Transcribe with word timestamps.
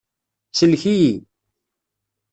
Sellek-iyi! 0.57 1.13